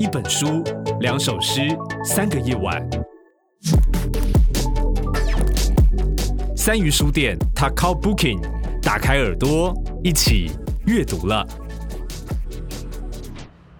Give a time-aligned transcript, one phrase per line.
[0.00, 0.64] 一本书，
[1.00, 1.60] 两首诗，
[2.04, 2.84] 三个夜晚。
[6.56, 8.40] 三鱼书店 t a k a Booking，
[8.82, 9.72] 打开耳朵，
[10.02, 10.50] 一起
[10.86, 11.46] 阅读了。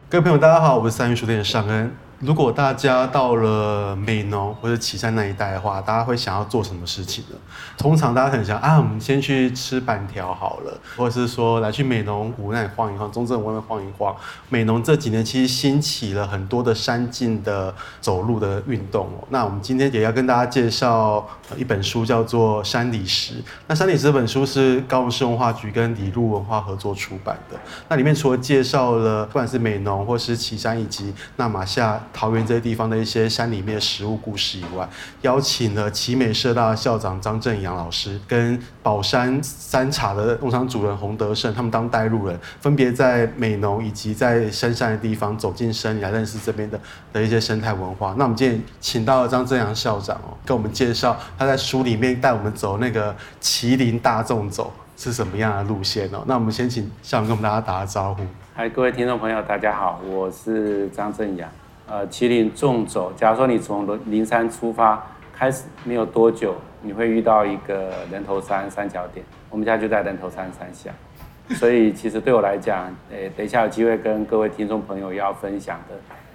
[0.09, 1.91] 各位朋友，大家好，我是三鱼书店的尚恩。
[2.25, 7.37] 如果大家到了美浓或者旗山那一带的话，大家会想要做什么事情呢？
[7.77, 14.17] 通常大家很想啊，我们先去吃板条好了，或者是说来去美浓湖那里晃一晃，中正外面晃一晃。
[14.49, 19.29] 美浓这几年其实兴起了很多的山径的走路的运动哦。
[19.29, 21.29] 那我们今天也要跟大家介绍
[21.59, 23.35] 一本书，叫做《山里石》。
[23.67, 27.61] 那《山里石》这本书是高雄市文化局跟里路文化合作出版的。
[27.91, 32.01] 那里面除了介绍了不管是美浓或是旗山以及那玛夏。
[32.15, 34.89] 桃园这些地方的一些山里面的食物故事以外，
[35.23, 46.79] 邀请了奇美社大的校长张正阳老师，跟宝山山茶的农场主人洪德胜，他们当带路人，分别在美浓以及在深山的地方走进山里来认识这边的
[47.13, 48.15] 的一些生态文化。
[48.17, 56.23] 那我们今天请到了张正阳校长哦，跟我们介绍他在书里面带我们走那个麒麟大众走是什么样的路线哦。
[56.27, 58.23] 那我们先请校长跟我们大家打个招呼。
[58.55, 61.51] 嗨，各位听众朋友，大家好，我是张正阳。
[61.87, 63.13] 呃，麒麟纵走。
[63.15, 69.25] 假如说你从灵山出发，开始没有多久，你会遇到一个人头山三角点。
[69.51, 70.91] 我们家就在人头山山下，
[71.57, 75.95] 所以其实对我来讲，诶，等一下有机会跟各位听众朋友要分享的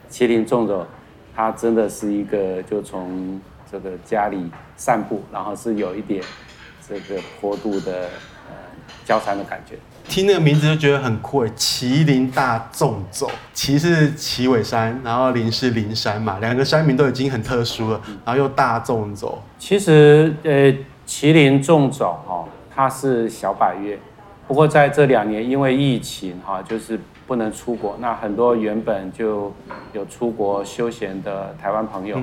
[0.10, 0.86] 麒麟纵走，
[1.36, 6.24] 它真的是一个就从这个家里散步，然后是有一点
[6.88, 8.04] 这个坡度的
[8.48, 8.56] 呃
[9.04, 9.76] 交山的感觉。
[10.10, 19.40] 听那个名字就觉得很酷诶，麒麟大纵走，麒是旗尾山，然后麟是灵山嘛，两个山名都已经很特殊了，然后又大纵走。
[19.60, 20.74] 其实呃，
[21.08, 22.44] 麒麟纵走哈，
[22.74, 23.98] 它是小百越，
[24.48, 29.54] 不过在这两年因为疫情哈，就是不能出国，那很多原本就
[29.94, 32.20] 有出国休闲的台湾朋友，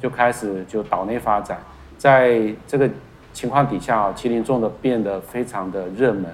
[0.00, 1.58] 就开始就岛内发展，
[1.98, 2.88] 在这个
[3.34, 6.24] 情况底下，麒麟纵的变得非常的热门。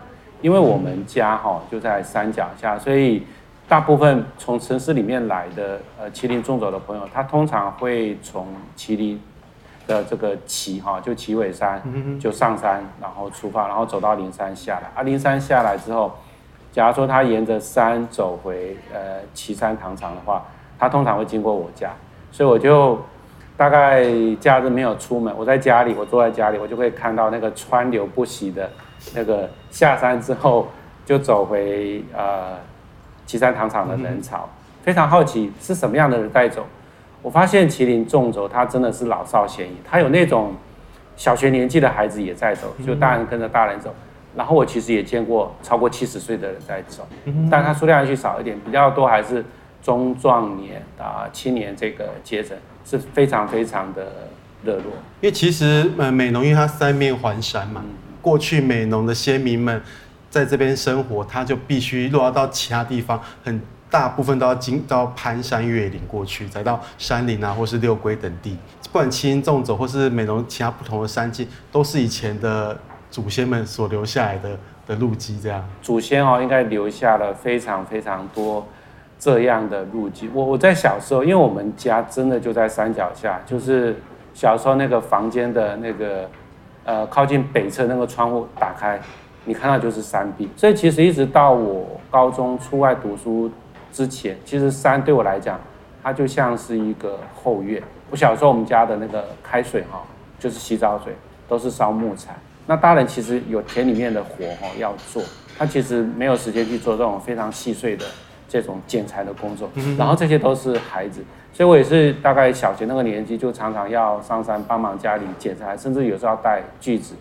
[0.42, 3.22] 因为我们家哈就在山脚下，所以
[3.68, 9.18] 大部分从城市里面来的呃麒麟纵走的朋友，他通常会从麒麟
[9.86, 11.80] 的这个旗哈就旗尾山
[12.20, 14.90] 就上山，然后出发，然后走到灵山下来。
[14.94, 16.12] 啊，灵山下来之后，
[16.72, 20.44] 假如说他沿着山走回呃旗山糖厂的话，
[20.78, 21.90] 他通常会经过我家，
[22.32, 23.00] 所以我就
[23.56, 24.04] 大概
[24.40, 28.68] 假日没有出门，我在家里，我坐在家里，我就会看到那个川流不息的。
[29.14, 30.68] 那个下山之后
[31.04, 32.58] 就走回呃
[33.26, 34.48] 岐山糖厂的人潮，
[34.82, 36.66] 非常好奇是什么样的人带走。
[37.22, 40.54] 我发现麒麟纵走，它真的是老少咸宜，它有那种
[41.16, 43.94] 小学年纪的孩子也在走，就大人跟着大人走。
[44.34, 47.06] 然后我其实也见过超过七十岁的人在走，
[47.50, 49.44] 但它数量去少一点，比较多还是
[49.82, 54.06] 中壮年啊青年这个阶层是非常非常的
[54.64, 54.84] 热络。
[55.20, 57.84] 因为其实呃美浓因为它三面环山嘛。
[58.22, 59.82] 过去美浓的先民们
[60.30, 63.60] 在这边生活，他就必须落到其他地方，很
[63.90, 68.56] 大部分都要经到攀山越岭过去，再到山林啊，或是六龟等地。
[68.84, 72.78] 不管轻重走或是美浓其他不同的山径，都是以前的
[73.10, 75.38] 祖先们所留下来的的路基。
[75.40, 78.66] 这样，祖先哦，应该留下了非常非常多
[79.18, 80.30] 这样的路基。
[80.32, 83.96] 我我在小时候，因为我们家真的就在山脚下，就是
[84.32, 86.30] 小时候那个房间的那个。
[86.84, 89.00] 呃，靠近北侧那个窗户打开，
[89.44, 90.48] 你看到就是山壁。
[90.56, 93.50] 所以其实一直到我高中出外读书
[93.92, 95.60] 之前，其实山对我来讲，
[96.02, 97.82] 它就像是一个后院。
[98.10, 100.02] 我小时候我们家的那个开水哈，
[100.38, 101.14] 就是洗澡水，
[101.48, 102.34] 都是烧木材。
[102.66, 105.22] 那大人其实有田里面的活哈要做，
[105.56, 108.04] 他其实没有时间去做这种非常细碎的
[108.48, 109.70] 这种剪裁的工作。
[109.96, 111.24] 然后这些都是孩子。
[111.54, 117.14] 所以我也是大概小学那个年纪，就常常要上山帮忙家里剪柴，甚至有时候要带锯子，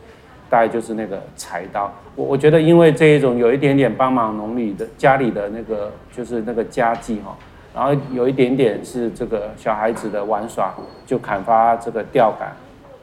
[0.49, 1.91] 带就是那个柴刀。
[2.15, 7.35] 我我觉得，因为这一种有一点点帮忙农里的家里的那个就是那个家计哈，
[7.75, 10.73] 然后有一点点是这个小孩子的玩耍，
[11.05, 12.55] 就砍伐这个吊杆，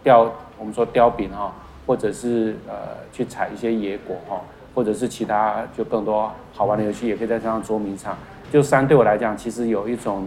[0.03, 1.53] 吊我们说吊柄哈，
[1.87, 2.75] 或者是呃
[3.13, 4.41] 去采一些野果哈，
[4.75, 8.17] 或者是其他就更多好玩的游戏，也可以在山上捉迷藏。
[8.51, 10.27] 就山对我来讲，其实有一种。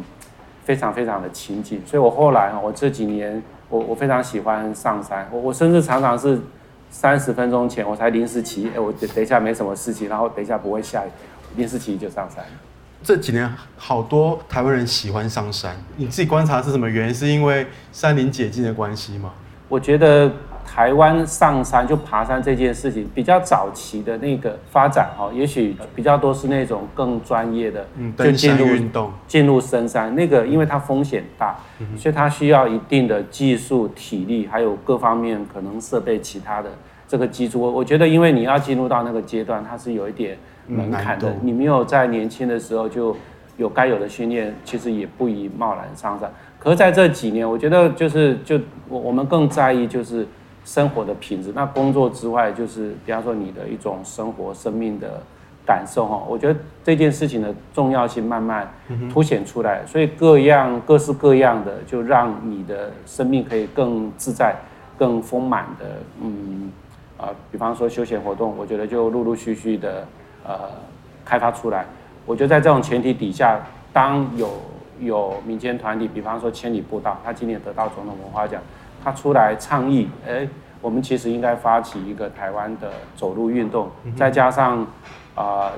[0.63, 6.39] 非常非常的亲近，所以我后来我这几年我我非常喜欢上山，我我甚至常常是
[6.89, 11.09] 三十分钟前我才临时起，哎，我等等一下没什么事情，然后等一下不会下雨，
[11.55, 12.43] 临时起就上山。
[13.03, 17.13] 这几年好多台湾人喜欢上山，你自己观察是什么原因？
[17.13, 19.33] 是因为山林解禁的关系吗？
[19.67, 20.31] 我觉得
[20.73, 31.57] 台湾上山就爬山这件事情比较早期的那个发展哈，也许比较多是那种更专业的，嗯，登山运动进入深山那个，因为它风险大，
[31.97, 36.69] 所以它需要一定的技术、体力，还有各方面可能设备其他的
[37.05, 37.59] 这个基础。
[37.59, 40.37] 我我觉得，因为你要进入到那个阶段，它是有一点
[40.67, 41.35] 门槛的。
[41.41, 43.13] 你没有在年轻的时候就
[43.57, 46.31] 有该有的训练，其实也不宜贸然上山。
[46.57, 48.57] 可是在这几年，我觉得就是就
[48.87, 50.25] 我我们更在意就是
[50.63, 51.51] 生活的品质。
[51.55, 55.21] 那工作之外，就是比方说你的一种生活、生命的
[55.65, 56.23] 感受哈。
[56.27, 58.71] 我觉得这件事情的重要性慢慢
[59.11, 59.85] 凸显出来。
[59.85, 64.55] 所以各样各式各样的，就让你的生命可以更自在、
[64.97, 65.85] 更丰满的，
[66.21, 66.71] 嗯
[67.17, 70.07] 啊，比方说休闲活动，我觉得就陆陆续续的
[70.43, 70.69] 呃
[71.23, 71.85] 开发出来。
[72.25, 73.59] 我觉得在这种前提底下，
[73.91, 74.49] 当有
[74.99, 78.61] 有民间团体，比方说千里步道，他今年得到总统文化奖，
[79.03, 80.47] 他出来倡议，哎，
[80.81, 84.81] 我们其实应该发起一个台湾的走路运动，再加上
[85.35, 85.71] 啊、呃、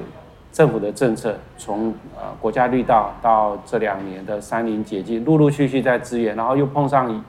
[0.51, 7.23] 政府的政策，从呃国家绿道到这两年的山林解禁，陆陆续续在支援，然后又碰上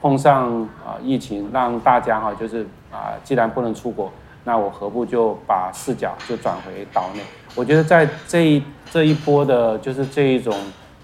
[0.00, 4.10] 碰上啊、呃、疫情，让大家哈就是啊、呃、既然不能出国，
[4.44, 7.20] 那我何不就把视角就转回岛内？
[7.54, 10.54] 我觉得在这一这一波的，就是这一种。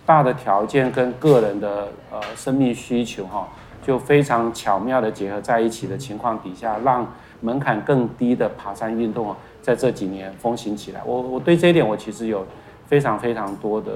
[0.07, 3.49] 大的条件跟个人的呃生命需求哈，
[3.87, 7.07] 就非常巧妙的结合在一起的情况底下，让
[7.41, 11.01] 门槛更低的爬山运动啊，在这几年风行起来。
[11.07, 12.45] 我我对这一点我其实有
[12.89, 13.93] 非常非常多的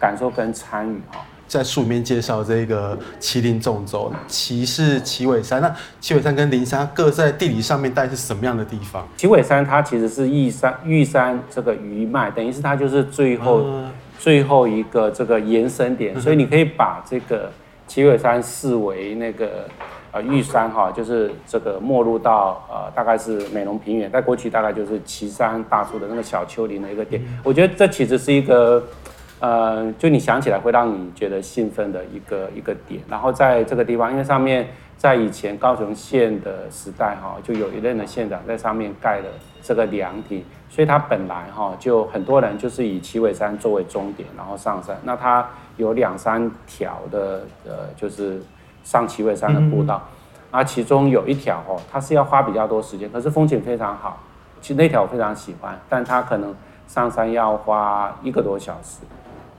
[0.00, 1.20] 感受跟参与哈。
[1.46, 9.06] 在书里面介绍这个麒麟纵走，旗是旗尾山，那旗尾山跟灵山各在地理上面大概是什么样的地方？
[9.16, 13.60] 旗尾山它其实是玉山玉山这个余脉，等于是它就是最后。
[13.64, 17.52] 嗯最后一个这个延伸点，所以你可以把这个
[17.86, 19.68] 七尾山视为那个
[20.12, 27.22] 呃玉山哈，就是这个没入到呃大概是美浓平原，在过去大概就是旗山大树的那个小丘陵的一个点。
[27.44, 28.82] 我觉得这其实是一个
[29.38, 33.00] 呃，就你想起来会让你觉得兴奋的一个一个点。
[33.08, 34.66] 然后在这个地方，因为上面
[34.96, 39.26] 在以前高雄县的时代哈，就有一任的县长在上面盖了
[39.62, 40.44] 这个凉亭。
[40.68, 44.94] 所以它本来哈就很多人就是以奇尾山作为终点，然后上山。
[45.04, 48.42] 那它有两三条的呃，就是
[48.84, 50.02] 上奇尾山的步道，
[50.50, 54.20] 啊，其中有一条哦，它是要花比较多时间，可是风景非常好。
[54.60, 56.54] 其实那条我非常喜欢，但它可能
[56.86, 58.98] 上山要花一个多小时。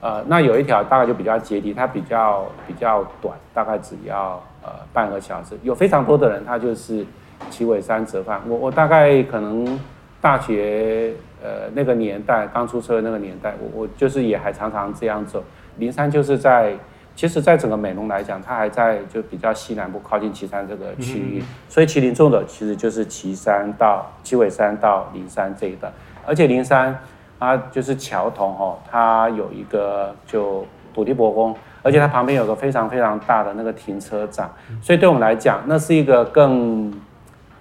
[0.00, 5.58] 呃，那有一条大概就比较接地，它比较比较短，大概只要呃半个小时。
[5.62, 7.04] 有非常多的人他就是
[7.50, 9.80] 奇尾山折返，我我大概可能。
[10.20, 11.12] 大学
[11.42, 15.42] 呃那个年代刚出车的那个年代，我我就是也还常常这样走。
[15.78, 16.72] 灵山就是在，
[17.14, 25.92] 其实，在整个美浓来讲，它还在就比较西南部靠近岐山这个区域，所以麒麟种的其实就是岐山到旗尾山到灵山这一段。
[26.26, 26.98] 而且灵山
[27.38, 34.50] 它就是桥头哦，它有一个就土地伯公，而且它旁边有个非常非常大的那个停车场，
[34.82, 36.92] 所以对我们来讲，那是一个更。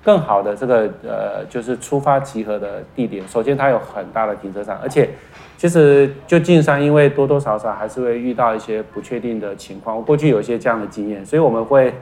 [0.04, 3.28] 更好的这个呃，就是出发集合的地点。
[3.28, 5.10] 首先，它有很大的停车场，而且
[5.58, 9.98] 其实就进山，因为多多少少还是会遇到一些不确定的情况。
[9.98, 11.94] 我过去有一些这样的经验，所以我们会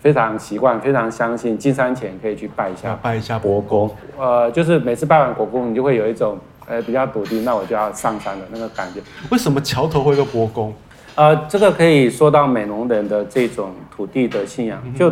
[0.00, 3.90] 非常习惯、非常相信进山前可以去拜一下拜一下伯公。
[4.18, 6.36] 呃，就是每次拜完国公，你就会有一种
[6.66, 9.00] 呃比较笃定，那我就要上山的那个感觉。
[9.30, 10.74] 为什么桥头会有个伯公？
[11.14, 15.10] 呃，这个可以说到美浓人的这种土地的信仰，就。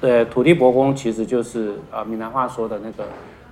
[0.00, 3.04] 对，土地伯公其实就是呃闽南话说的那个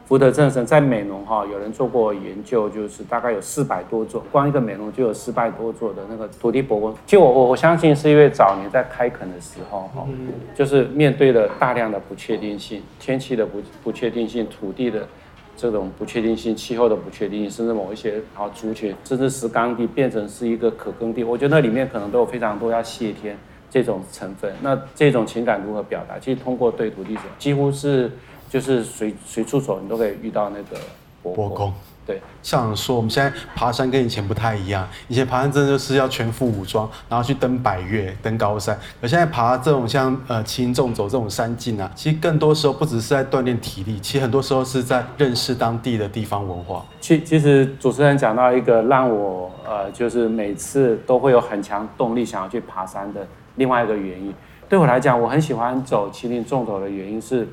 [0.06, 6.94] 福德正神，在美浓哈，有人做过研究，就是大概有四百多座，光一个美浓就有四百多座的那个土地伯公。
[7.04, 10.06] 就我我我相信是因为早年在开垦的时候哈，
[10.54, 15.06] 就是面对了大量的不确定性，天气的不不确定性，土地的
[15.54, 23.36] 这种不确定性，气候的不确定性，甚至某一些啊族群，甚至石冈地变成是一个可耕地，我觉得那里面可能都有非常多要谢天。
[23.70, 26.18] 这种成分，那这种情感如何表达？
[26.18, 28.10] 其实通过对土地者，几乎是
[28.48, 30.80] 就是随随处走，你都可以遇到那个
[31.22, 31.48] 伯公。
[31.48, 31.74] 伯公
[32.06, 38.74] 对，像说我们现在爬山跟以前不太一样，以前爬山真的就是要全副武装，然后去登百岳、登高山。
[39.02, 46.82] 而现在爬这种像呃轻重走这种山径啊，其实更多时候不只是在锻炼体力，其实很多时候是在认识当地的地方文化。
[46.98, 53.20] 其其实主持人讲到一个让我呃就是每次都会有很强动力想要去爬山的。
[53.58, 54.34] 另外一个原因，
[54.68, 57.46] 对我来讲，我很喜欢走麒麟纵走的原因是，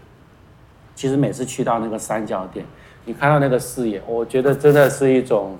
[0.95, 2.65] 其实每次去到那个三角点，
[3.03, 5.57] 你看到那个视野，我觉得真的是一种，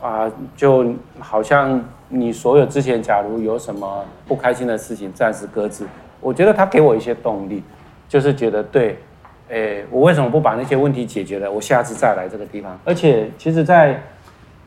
[0.00, 5.84] 啊、就好像你所有之前假如有什么不开心的事情暂时搁置，
[6.20, 7.62] 我觉得它给我一些动力，
[8.08, 8.98] 就是觉得对，
[9.48, 11.50] 诶，我为什么不把那些问题解决了？
[11.50, 12.78] 我下次再来这个地方。
[12.84, 14.02] 而且，其实，在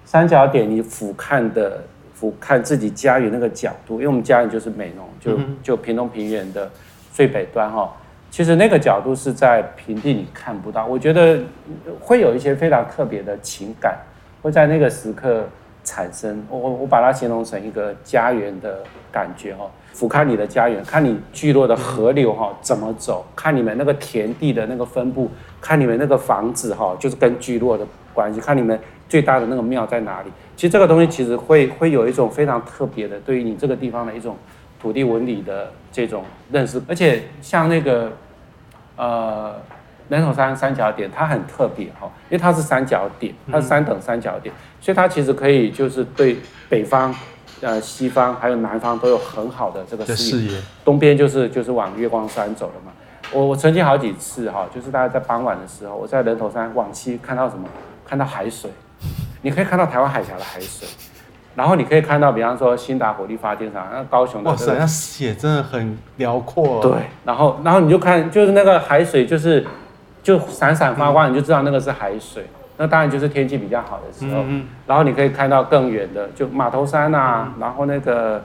[0.03, 1.83] 三角点你俯瞰的
[2.21, 6.69] 俯瞰自己家园那个角度，因为我们家园就是美浓，就就屏东平原的
[7.11, 7.91] 最北端哈。
[8.29, 11.39] 其实那个角度是在平地你看不到，我觉得
[11.99, 13.97] 会有一些非常特别的情感
[14.43, 15.47] 会在那个时刻
[15.83, 16.45] 产生。
[16.47, 25.27] 我我我把它形容成一个家园的感觉哦，俯瞰你的家园，看你聚落的河流哈怎么走，看你们那个田地的那个分布，
[25.59, 28.79] 看你们那个房子哈，就是跟聚落的关系，看你们
[29.11, 30.31] 最大的那个庙在哪里。
[30.55, 34.35] 其实这个东西其实会会有一种非常特别的对于你这个地方的一种。
[34.81, 38.11] 土地纹理的这种认识，而且像那个
[38.95, 39.53] 呃
[40.09, 46.35] 人头山三角点，它很特别哈，因为它是三角点，它是三等三角点，所以它其实可以就是对
[46.67, 47.13] 北方、
[47.61, 50.59] 呃西方还有南方都有很好的这个视野。
[50.83, 52.91] 东边就是就是往月光山走了嘛。
[53.31, 57.67] 我我曾经好几次哈，就是大家在傍晚的时候，我在人头山往西看到什么？
[58.03, 58.71] 看到海水，
[59.41, 60.87] 你可以看到台湾海峡的海水。
[61.53, 66.79] 然后你可以看到，比方说新达火力发电厂，那高雄的、这个，哇塞，那视野真的很辽阔、哦。
[66.81, 66.93] 对，
[67.25, 69.67] 然后然后你就看，就是那个海水，就是
[70.23, 72.45] 就闪闪发光，嗯、你就知道那个是海水。
[72.77, 74.43] 那当然就是天气比较好的时候。
[74.47, 78.41] 嗯、然后你可以看到更远的，就马头山啊，嗯、然后那个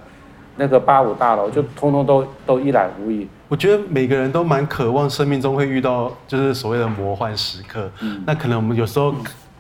[0.57, 3.29] 那个八五大楼，就通通都都一览无遗。
[3.47, 7.89] 我觉得每个人都蛮渴望生命中会遇到，就是所谓的魔幻时刻。
[8.01, 9.15] 嗯、那可能我们有时候。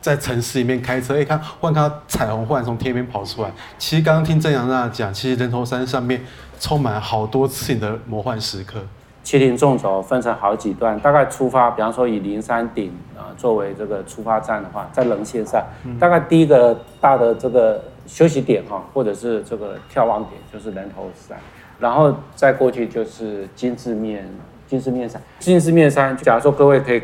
[0.06, 3.50] 嗯在城市里面开车，一看忽然看到彩虹，忽然从天边跑出来。
[3.76, 6.20] 其实刚刚听郑阳那讲，其实人头山上面
[6.60, 8.78] 充满好多次你的魔幻时刻。
[9.24, 21.36] 麒麟纵走分成好几段，大概出发，比方说以灵山顶啊作为这个出发站的话，在棱线上，嗯、大概第一个大的这个休息点哈，或者是这个眺望点就是人头山，
[21.80, 24.24] 然后再过去就是金字面
[24.68, 27.02] 金字面山，金字面山，假如说各位可以。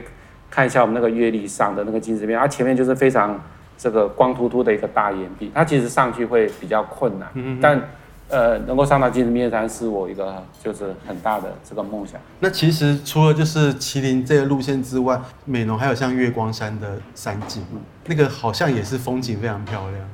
[0.54, 3.40] 看一下我们那个月历上的那个金字面，它前面就是非常
[3.78, 7.82] 这个光秃秃的一个大岩壁，它其实上去会比较困难，嗯、哼但
[8.28, 12.20] 呃能够上到金字面山是我一个就是很大的这个梦想。
[12.38, 20.04] 那其实除了就是麒麟这个路线之外，美浓还有像月光山的山景，嗯、那个好像也是风景非常漂亮。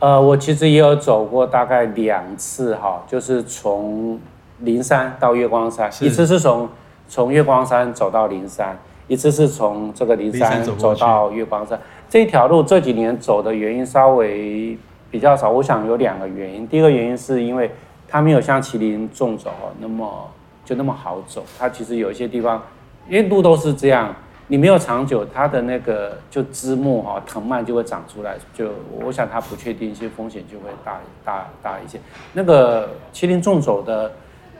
[0.00, 4.18] 呃，我其实也有走过大概两次哈，就是从
[4.58, 6.68] 灵山到月光山，一次是从
[7.06, 8.76] 从月光山走到灵山。
[9.10, 11.76] 一次是从这个灵山走到月光山，
[12.08, 14.78] 这一条路这几年走的原因稍微
[15.10, 16.64] 比较少，我想有两个原因。
[16.68, 17.68] 第一个原因是因为
[18.06, 19.50] 它没有像麒麟纵走
[19.80, 20.30] 那么
[20.64, 22.62] 就那么好走，它其实有一些地方，
[23.08, 24.14] 因为路都是这样，
[24.46, 28.70] 你没有长久，它的那个就枝木哈藤蔓就会长出来，就
[29.04, 31.98] 我想它不确定性风险就会大大大一些。
[32.32, 34.12] 那个麒麟纵走的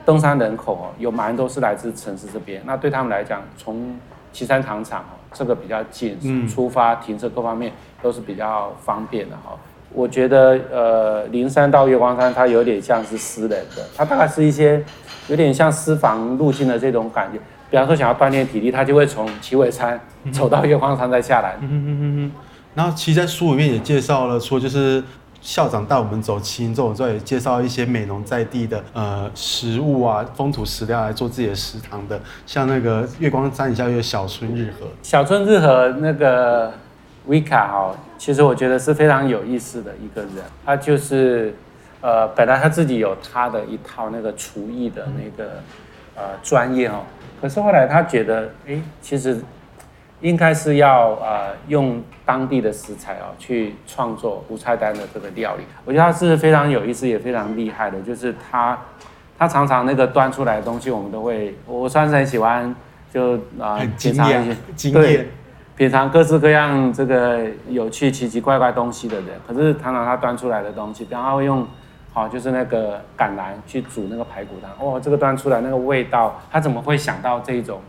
[0.03, 3.95] 登山人口哦，有蛮多是来自城市这边，那对他们来讲从
[4.31, 7.71] 旗山糖厂哦，这个比较近，出发、停车各方面
[8.01, 9.57] 都是比较方便的哈。
[9.93, 14.83] 我觉得呃，灵山到月光山，它有点像是私人的，它大概是一些
[15.27, 17.39] 有点像私房路径的这种感觉。
[17.69, 19.99] 比方说想要锻炼体力，他就会从奇尾山
[20.31, 21.57] 走到月光山再下来。
[21.61, 22.31] 嗯嗯嗯嗯。
[22.73, 25.03] 然后其实在书里面也介绍了，说就是。
[25.41, 36.71] 校长带我们走麒麟纵走，也介绍一些美浓在地的呃食物啊，风土食料来做自己的食堂的，像那个月光山底下有小春日和，小春日和那个
[37.25, 41.53] 维卡哈，其实我觉得是非常有意思的一个人，他就是
[42.01, 45.53] 呃本来他自己有他的一套那个厨艺的那个
[46.15, 47.01] 呃专业哦，
[47.41, 49.41] 可是后来他觉得哎其实。
[50.21, 58.77] 应该是要呃用当地的食材哦去创作无菜单的这个料理，我觉得他是非常有意思也非常厉害的，就是他
[59.37, 62.73] 他常常那个端出来的东西，我们都会我算是很喜欢
[63.11, 65.27] 就啊、呃、品尝一些对
[65.75, 71.65] 品尝各式各样这个有趣奇奇怪怪东西的人，可是常常他端出来的东西，比方他会用
[72.13, 77.81] 好就是那个橄榄去煮那个排骨汤，哦这个端出来那个味道，他怎么会想到这一种？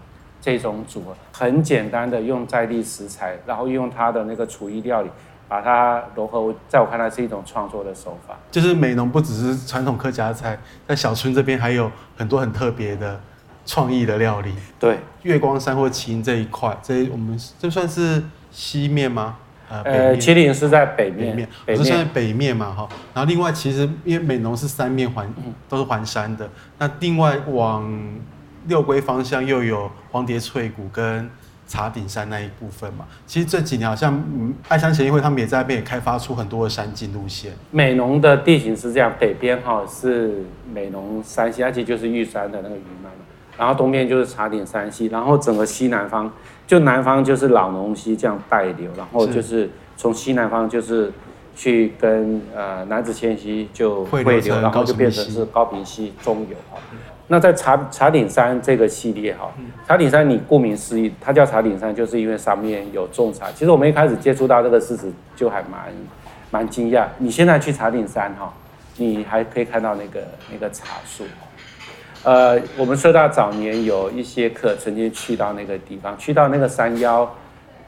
[0.43, 5.09] 这种组合很简单的用在地食材，然后用它的那个厨艺料理，
[5.47, 8.37] 把它融合，在我看来是一种创作的手法。
[8.51, 10.59] 就是美浓不只是传统客家菜，
[10.89, 13.21] 在小村这边还有很多很特别的
[13.65, 14.53] 创意的料理。
[14.81, 18.21] 对，月光山或麒麟这一块，这我们这算是
[18.51, 19.37] 西面吗？
[19.69, 22.89] 呃，麒麟是在北面，北面，是在北面嘛哈。
[23.15, 25.33] 然后另外其实因为美浓是三面环，
[25.69, 27.89] 都是环山的，那另外往。
[28.67, 31.29] 六龟方向又有黄蝶翠谷跟
[31.67, 37.53] 茶顶山那一部分嘛，其实这几年好像嗯，爱山协议会他们也在那边也开发出很多的山径路线。
[37.71, 43.25] 美浓的地形是这样，北边哈是美浓山系，而且就是玉山的那个云南嘛，
[43.57, 46.31] 然后东边就是茶顶山系，然后整个西南方
[46.67, 51.11] 就南方就是老农溪这样带流，然后就是从西南方就是
[51.57, 56.79] 去跟呃南子迁溪就汇流，然后就变成是高平溪中游哈。
[57.33, 59.51] 那在茶茶顶山这个系列哈，
[59.89, 63.51] 茶顶山你顾名思义，它叫茶顶山，就是因为上面有种茶。
[63.53, 65.91] 其实我们一开始接触到这个事实就还蛮
[66.51, 67.07] 蛮惊讶。
[67.17, 68.53] 你现在去茶顶山哈，
[68.99, 70.21] 你还可以看到那个
[70.53, 71.25] 那个茶树。
[72.23, 77.35] 呃，我们社大早年有一些课曾经去到那个地方，去到那个山腰，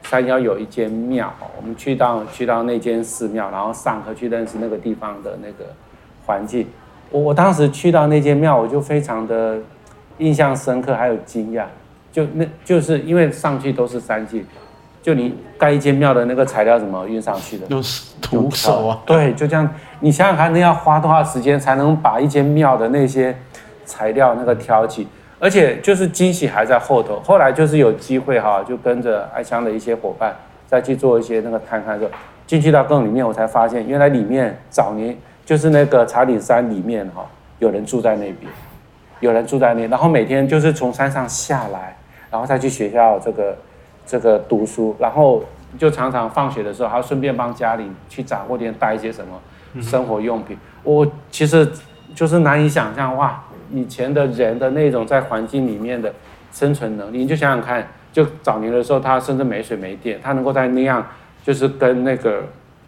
[0.01, 5.71] 山腰有一间庙，我们去到去到那间寺庙，然后上课去认识那个地方的那个
[6.25, 6.65] 环境。
[7.15, 9.57] 我我当时去到那间庙，我就非常的
[10.17, 11.63] 印象深刻，还有惊讶，
[12.11, 14.45] 就那就是因为上去都是山径，
[15.01, 17.65] 就你盖一间庙的那个材料怎么运上去的？
[17.69, 17.81] 用
[18.21, 18.99] 徒手啊？
[19.05, 19.69] 对，就这样。
[20.01, 23.33] 你想想看，那要花多少时间才能把一间庙的那些
[23.85, 25.07] 材料那个挑起？
[25.39, 27.21] 而且就是惊喜还在后头。
[27.21, 30.35] 后来就是有机会哈，就跟着爱香的一些伙伴
[30.67, 32.11] 再去做一些那个探勘的时候，
[32.45, 35.15] 进去到洞里面，我才发现原来里面早年。
[35.45, 37.23] 就是那个茶顶山里面哈，
[37.59, 38.51] 有人住在那边，
[39.19, 41.95] 有人住在那，然后每天就是从山上下来，
[42.31, 43.55] 然后再去学校这个
[44.07, 45.43] 这个读书，然后
[45.77, 49.39] 就常常放学的时候还要顺便帮家里去杂货店带一些什么
[49.81, 50.57] 生活用品。
[50.81, 51.71] 我其实
[52.15, 56.11] 就是难以想象哇，以前的人的那种在环境里面的
[56.51, 61.05] 生存能力，你就想想看，就早年的时候他甚至没水没电，他能够在那样
[61.43, 62.41] 就是跟那个。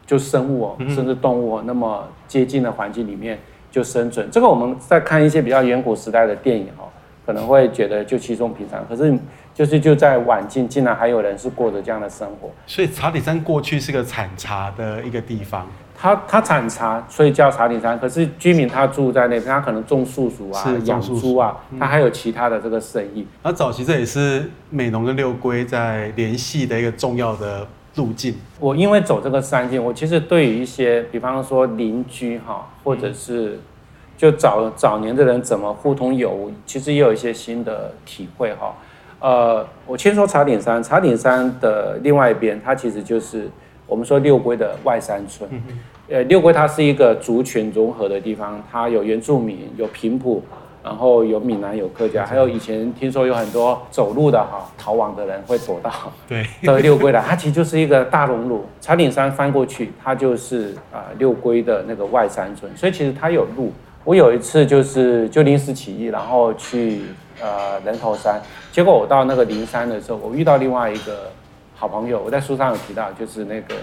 [0.08, 3.38] 就生物哦，甚至动物哦，那么接近的环境里面
[3.70, 4.28] 就生存。
[4.32, 6.88] 这个我们在看一些比较远古时代的电影哦，
[7.26, 8.84] 可能会觉得就稀松平常。
[8.88, 9.16] 可是
[9.54, 12.50] 就是就在晚近，竟然还有人是过着这样的生活。
[12.66, 15.68] 所以茶顶山过去是个产茶的一个地方。
[16.00, 18.00] 它它产茶，所以叫茶顶山。
[18.00, 23.28] 可是居民他住在那边，他可能种树薯啊，养猪啊，他还有其他的这个生意。
[23.44, 27.68] 那早期这也是美浓跟六龟在联系的一个重要的。
[27.98, 33.60] 路径，我因为走这个山径，我其实对于一些，比方说邻居哈，或者是
[34.16, 38.74] 就早早年的人怎么互通有无，其实也有一些新的体会哈。
[39.20, 43.50] 呃，我先说茶顶山，茶顶山的另外一边，它其实就是
[43.88, 45.50] 我们说六龟的外山村。
[46.08, 50.44] 呃，六龟它是一个族群融合的地方，它有原住民，有平埔。
[50.88, 55.92] 然后有闽南，有客家，还有以前听说有很多走路的哈逃亡的人会躲到
[56.26, 58.66] 对 到六龟来，它其实就是一个大熔炉。
[58.80, 63.74] 茶顶山翻过去，它就是啊、呃、六龟的那个外山村，所以其实它有路。
[64.06, 67.02] 我有一次就是就临时起意，然后去
[67.42, 71.30] 呃人头山，结果我到那个灵山的时候，我遇到另外一个
[71.76, 73.76] 好朋友，我在书上有提到，就是那个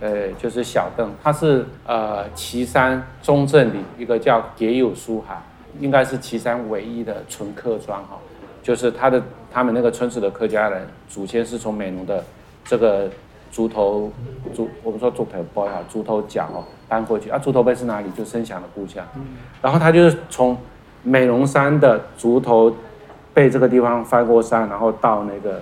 [0.00, 5.40] 呃就是小邓，他是呃岐山中正里一个叫给有书海。
[5.80, 8.18] 应该是岐山唯一的纯客庄哈，
[8.62, 12.22] 就是他的他们那个村子的客家人祖先是从美浓的
[12.64, 13.08] 这个
[13.50, 14.10] 竹头
[14.54, 18.10] 竹，我们说竹头杯哈，竹头角哦搬过去啊，竹头背是哪里？
[18.16, 19.04] 就声响的故乡。
[19.60, 20.56] 然后他就是从
[21.02, 22.74] 美浓山的竹头
[23.34, 25.60] 背这个地方翻过山，然后到那个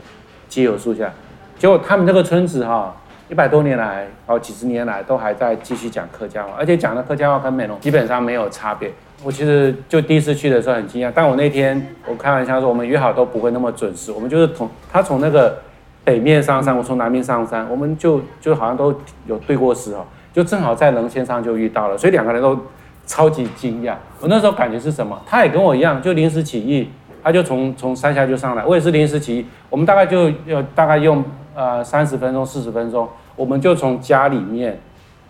[0.49, 1.13] 基友树下，
[1.59, 2.95] 结果他们这个村子哈，
[3.29, 8.93] 一百多年来哦几十年来都还在继续讲客家话，而且讲的客家话跟美浓基本上没有差别。
[9.23, 15.59] 我其实就第一次去的时候很惊讶，但我那天我开玩笑说，我们约好都不会那么准时，我们就是从他从那个
[16.03, 18.95] 北面上山，我从南面上山，我们就就好像都
[19.27, 22.59] 有对过时哦，就正好在棱线上就遇到了，所以两个人都
[23.07, 23.95] 超级惊讶。
[24.21, 25.21] 我那时候感觉是什么？
[25.27, 26.91] 他也跟我一样，就临时起意，
[27.23, 31.23] 他就从从山下就上来，我也是临时起意，我们大概就要大概用
[31.55, 33.07] 呃三十分钟四十分钟，
[33.37, 34.81] 我们就从家里面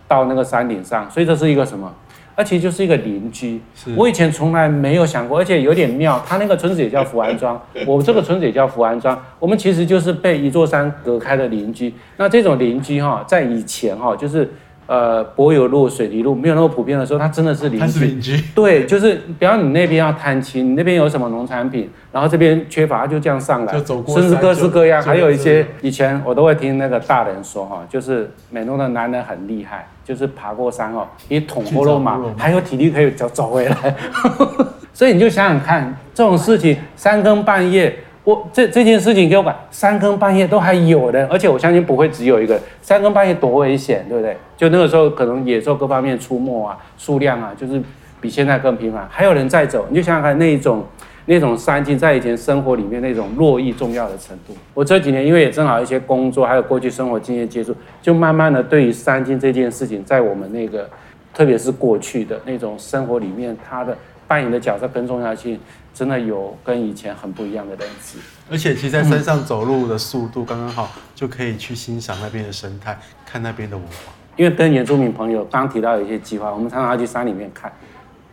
[0.07, 1.93] 到那个山顶上，所以这是一个什么？
[2.35, 3.61] 它其实就是一个邻居，
[3.95, 6.23] 我以前从来没有想过，而且有点妙。
[6.27, 11.93] 他那个村子也叫福安庄， 我这个村子也叫福安庄，我们其实就是被一座山隔开的邻居。
[12.17, 14.49] 那这种邻居哈，在以前哈，就是。
[14.87, 18.05] 呃，柏油路、水泥路没有那么普遍的时候，它真的是邻居。
[18.05, 18.43] 邻居。
[18.53, 24.19] 对，就是比方你那边要探亲，你那边有什么农产品，然后这边缺乏，它就这样上来，就走过。
[24.19, 33.95] 甚至各式各样，还有一些以前我都会听那个大人说哈，就是美浓的男人很厉害，就是爬过山哦，一捅过肉马，还有体力可以走走回来。
[34.93, 37.95] 所以你就想想看，这种事情三更半夜。
[38.23, 42.59] 我这这件事情给我讲，三更半夜都还有人，而且我相信不会只有一个。
[42.79, 44.37] 三更半夜多危险，对不对？
[44.55, 47.81] 就那个时候，可能野兽各方面出没啊，数量啊，就是
[48.19, 49.07] 比现在更频繁。
[49.09, 50.85] 还有人在走，你就想想看，那种
[51.25, 54.55] 那种山径在以前生活里面那种落意重要的程度。
[54.75, 60.87] 我这几年因为也正好一些工作，还有过去生活经验接触，就慢慢的对于山径这件事情，在我们那个，
[61.33, 63.97] 特别是过去的那种生活里面，它的。
[64.27, 65.59] 扮演的角色跟重要性，
[65.93, 68.17] 真的有跟以前很不一样的认知。
[68.49, 74.13] 而且，其实在山上走路的速度刚刚好，就可以去欣赏那边的生态，看那边的文化。
[74.35, 77.71] 因为跟原住民朋友刚提到有一些计划，我们常常要去山里面看，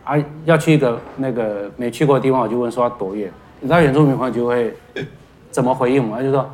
[0.03, 3.31] 啊，要去一个那个没去过的地方，我就问说要多远？
[3.59, 4.73] 你知道原住民朋友就会
[5.51, 6.17] 怎么回应我们？
[6.17, 6.49] 他就说，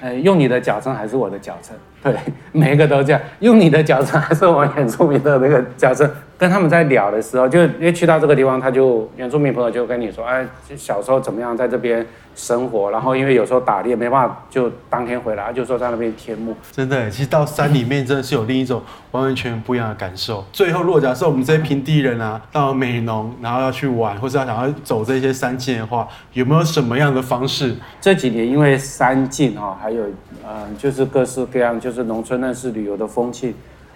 [0.00, 1.76] 呃，用你的脚程还是我的脚程？
[2.02, 2.14] 对，
[2.52, 6.08] 每一个都这样，用你的脚程还是我们原住民的那个脚程？
[6.36, 16.56] 跟他们在聊的时候，就因为去到这个地方，他就原住民朋友就跟你说，哎，小时候怎么样在这边生活，然后因为有时候打猎没办法，就当天回来，就说在那边天幕。
[16.72, 20.44] 真的，其实到山里面真的是有另一种完完全不一样的感受。
[20.52, 27.76] 最后，如果假设我们这些平地人啊，到美浓，然后要去玩，或者要想要走这些山径的话，有没有什么样的方式？
[28.00, 30.02] 这几年因为山径哈，还有
[30.46, 33.54] 嗯，就是各式各样，就是农村认识旅游的风气。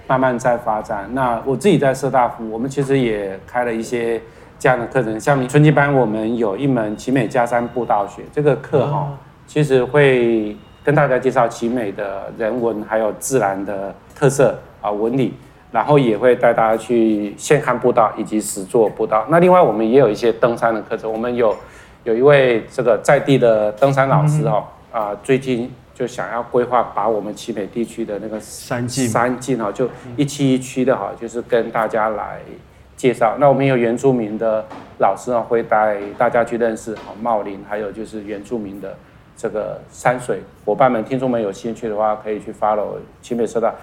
[0.08, 1.08] 慢慢在发展。
[1.12, 4.20] 那我自己在社大服，我们其实也开了一些
[4.58, 5.20] 这样的课程。
[5.20, 9.12] 像春季班，我们有一门奇美加山步道学这个课哈，
[9.46, 15.34] 其实会跟大家介绍奇美的人文还有自然的特色啊纹理，
[15.70, 19.26] 然后也会带大家去现看步道以及实做步道。
[19.28, 21.54] 那另外我们也有一些登山的课程，我们有
[22.04, 25.70] 有一位这个在地的登山老师哦啊，最近。
[25.98, 32.38] 就想要规划把我们奇美地区的那个山径山径哈，就一期一区的哈，就是跟大家来
[32.96, 33.36] 介绍。
[33.40, 34.64] 那我们有原住民的
[35.00, 38.96] 老师啊，会带大家去认识哈茂林，还有就是原住民的
[39.36, 41.02] 这个山水伙伴们。
[41.02, 43.74] 听众们有兴趣的话，可以去 follow 奇美社大。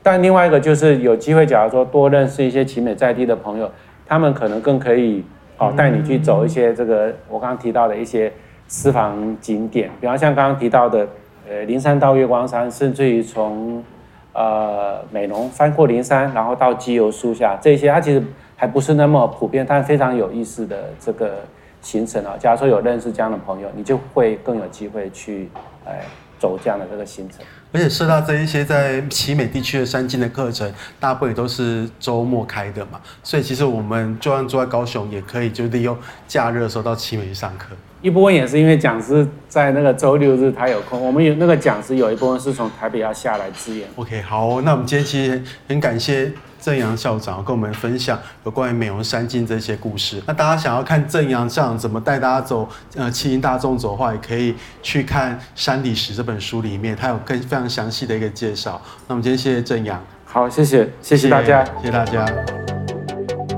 [0.00, 3.68] 但另外一个就是有机会，假如说多认识一些奇美在地的朋友，
[4.06, 5.24] 他们可能更可以
[5.58, 8.32] 哦带你去走一些这个我刚刚提到的一些
[8.68, 11.04] 私房景点，比方像刚刚提到的。
[11.48, 13.84] 呃，灵山到月光山，甚至于从
[14.32, 18.22] 呃美浓翻过灵山，然后到基油树下，这些它其实
[18.56, 21.40] 还不是那么普遍，但非常有意思的这个
[21.82, 22.34] 行程啊。
[22.38, 25.50] 假如说有认识这样的朋友，你就会更有机会去
[25.84, 25.92] 呃
[26.38, 27.40] 走这样的这个行程。
[27.72, 35.96] 而且社大这一些在奇美地区的山径的课程，大部分也都是周末开的嘛，所以其实我们就算住在高雄，也可以就利用
[36.28, 37.74] 假日的时候到奇美去上课。
[38.04, 43.88] 一部分也是因为讲师在那个周六日他有空，我们有那个讲师有一部分是从台北要下来支援。
[43.96, 50.22] OK，好，那我们今天其实很感谢正阳校长跟我们分享有关于美容山径这些故事。
[50.26, 58.78] 那大家想要看正阳校长怎么带大家走，呃，骑行大众走的话，也可以去看《山里史》这本书里面，它有更非常详细的一个介绍。
[59.08, 62.26] 那我们今天谢谢正阳，好，谢谢，谢谢大家，谢谢大家。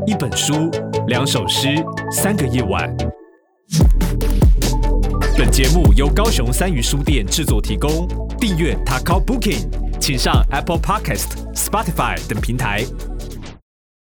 [0.07, 0.71] 一本书，
[1.09, 1.75] 两首诗，
[2.13, 2.89] 三个夜晚。
[5.39, 8.09] 本节目由高雄三余书店制作提供。
[8.41, 9.69] 订阅 Taco Booking，
[10.01, 12.83] 请上 Apple Podcast、Spotify 等平台